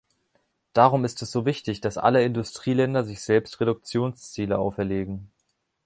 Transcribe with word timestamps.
Darum 0.73 1.05
ist 1.05 1.21
es 1.21 1.29
so 1.29 1.45
wichtig, 1.45 1.79
dass 1.79 1.99
alle 1.99 2.23
Industrieländer 2.25 3.03
sich 3.03 3.21
selbst 3.21 3.59
Reduktionsziele 3.59 4.57
auferlegen. 4.57 5.29